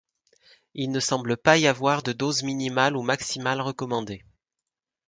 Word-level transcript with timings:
Il 0.73 0.89
ne 0.89 0.99
semble 0.99 1.37
pas 1.37 1.59
y 1.59 1.67
avoir 1.67 2.01
de 2.01 2.11
dose 2.11 2.41
minimale 2.41 2.97
ou 2.97 3.03
maximale 3.03 3.61
recommandée. 3.61 4.25